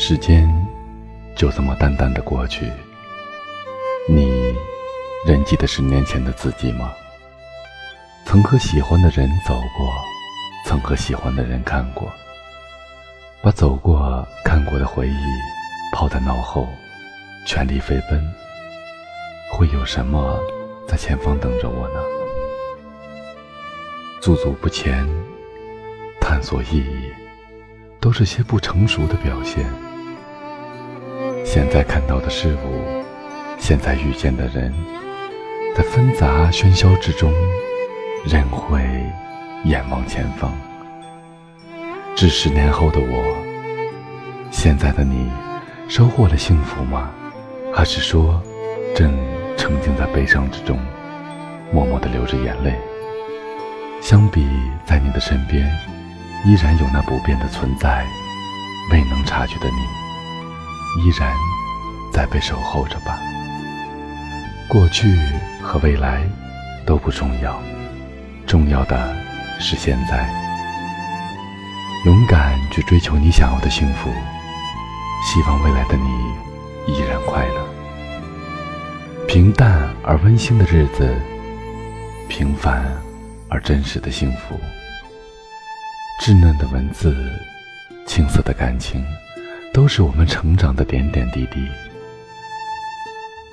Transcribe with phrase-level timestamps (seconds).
[0.00, 0.48] 时间
[1.34, 2.70] 就这么淡淡的过去，
[4.08, 4.54] 你
[5.26, 6.92] 仍记得十年前的自己吗？
[8.24, 9.92] 曾和喜欢的人走过，
[10.64, 12.08] 曾和喜欢的人看过，
[13.42, 15.26] 把走过、看过的回忆
[15.92, 16.68] 抛在脑后，
[17.44, 18.24] 全力飞奔。
[19.50, 20.38] 会有什么
[20.86, 22.00] 在前方等着我呢？
[24.20, 25.04] 驻足不前，
[26.20, 27.12] 探索意义，
[27.98, 29.66] 都是些不成熟的表现。
[31.50, 32.84] 现在看到的事物，
[33.58, 34.70] 现在遇见的人，
[35.74, 37.32] 在纷杂喧嚣之中，
[38.26, 38.82] 仍会
[39.64, 40.52] 眼望前方。
[42.14, 43.34] 至十年后的我，
[44.50, 45.30] 现在的你，
[45.88, 47.10] 收获了幸福吗？
[47.72, 48.42] 还是说，
[48.94, 49.10] 正
[49.56, 50.78] 沉浸在悲伤之中，
[51.72, 52.74] 默默地流着眼泪？
[54.02, 54.46] 相比
[54.84, 55.66] 在你的身边，
[56.44, 58.04] 依然有那不变的存在，
[58.92, 60.07] 未能察觉的你。
[60.96, 61.34] 依然
[62.12, 63.18] 在被守候着吧。
[64.68, 65.18] 过去
[65.62, 66.22] 和未来
[66.86, 67.60] 都不重要，
[68.46, 69.16] 重要的
[69.60, 70.28] 是现在。
[72.04, 74.10] 勇敢去追求你想要的幸福，
[75.24, 77.68] 希望未来的你依然快乐。
[79.26, 81.14] 平淡而温馨的日子，
[82.28, 82.84] 平凡
[83.48, 84.58] 而真实的幸福。
[86.22, 87.14] 稚嫩的文字，
[88.06, 89.04] 青涩的感情。
[89.88, 91.66] 是我们成长的点点滴滴，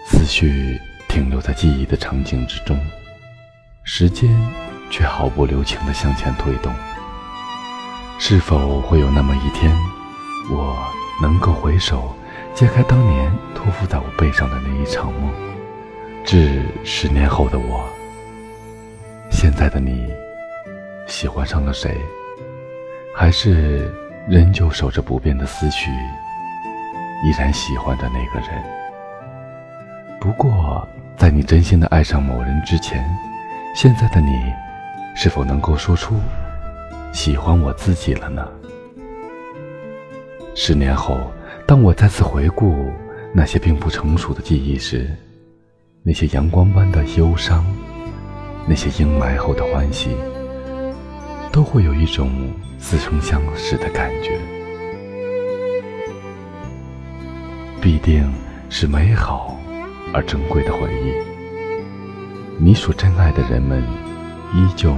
[0.05, 2.77] 思绪停留在记忆的场景之中，
[3.83, 4.30] 时间
[4.92, 6.73] 却毫不留情地向前推动。
[8.20, 9.73] 是否会有那么一天，
[10.52, 10.77] 我
[11.21, 12.14] 能够回首，
[12.54, 15.31] 揭开当年托付在我背上的那一场梦？
[16.26, 17.87] 致十年后的我，
[19.31, 20.05] 现在的你，
[21.08, 21.98] 喜欢上了谁？
[23.15, 23.89] 还是？
[24.27, 25.92] 仍旧守着不变的思绪，
[27.23, 28.64] 依然喜欢着那个人。
[30.20, 30.87] 不过，
[31.17, 33.03] 在你真心的爱上某人之前，
[33.76, 34.31] 现在的你，
[35.15, 36.15] 是否能够说出
[37.14, 38.48] 喜欢我自己了呢？
[40.55, 41.20] 十年后，
[41.65, 42.92] 当我再次回顾
[43.33, 45.09] 那些并不成熟的记忆时，
[46.04, 47.65] 那些阳光般的忧伤，
[48.67, 50.15] 那些阴霾后的欢喜。
[51.52, 54.37] 都会有一种似曾相识的感觉，
[58.05, 58.32] 定
[58.70, 59.58] 是美好
[60.14, 61.11] 而珍贵的回忆。
[62.60, 63.82] 你所珍爱的人们，
[64.54, 64.95] 依旧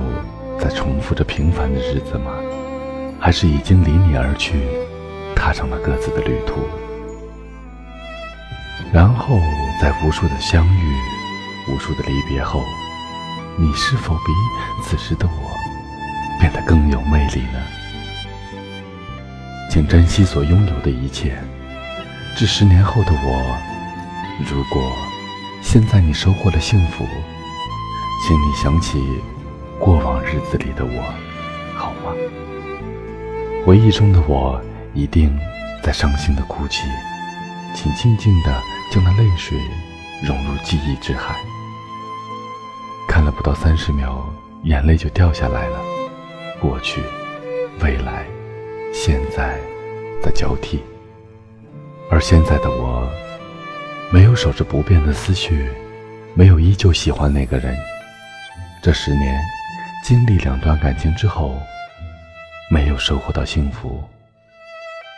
[0.60, 2.34] 在重复着平凡的日子吗？
[3.18, 4.60] 还是已经离你而去，
[5.34, 6.56] 踏上了各自的旅途？
[8.92, 9.40] 然后，
[9.82, 10.94] 在无数的相遇、
[11.72, 12.62] 无数的离别后，
[13.58, 16.42] 你是否比此时的我？
[16.42, 17.60] 变得更有魅力呢。
[19.72, 21.38] 请珍惜所拥有的一切。
[22.38, 23.58] 致十年后的我，
[24.48, 24.96] 如果
[25.60, 27.04] 现在你收获了幸福，
[28.22, 29.04] 请你想起
[29.80, 31.04] 过往日子里的我，
[31.76, 32.14] 好吗？
[33.66, 34.62] 回忆中的我
[34.94, 35.36] 一定
[35.82, 36.84] 在伤心的哭泣，
[37.74, 38.56] 请静静的
[38.92, 39.58] 将那泪水
[40.24, 41.36] 融入记忆之海。
[43.08, 44.24] 看了不到三十秒，
[44.62, 45.80] 眼泪就掉下来了。
[46.62, 47.02] 过去、
[47.82, 48.28] 未来、
[48.94, 49.60] 现在
[50.22, 50.84] 的交替，
[52.10, 53.08] 而现在的我，
[54.12, 55.70] 没有守着不变的思绪，
[56.34, 57.78] 没有依旧喜欢那个人。
[58.82, 59.40] 这十年，
[60.04, 61.60] 经历两段感情之后，
[62.72, 64.04] 没有收获到幸福，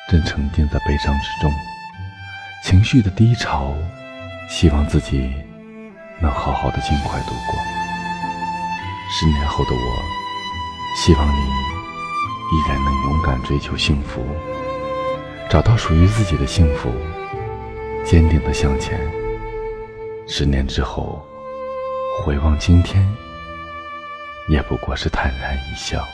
[0.09, 1.51] 正沉浸在悲伤之中，
[2.63, 3.73] 情绪的低潮，
[4.49, 5.31] 希望自己
[6.19, 7.59] 能好好的尽快度过。
[9.11, 10.19] 十年后的我。
[10.95, 14.25] 希望你依然能勇敢追求幸福，
[15.49, 16.91] 找到属于自己的幸福，
[18.05, 18.99] 坚定的向前。
[20.27, 21.25] 十年之后，
[22.23, 23.03] 回望今天，
[24.47, 26.07] 也不过是坦然一笑。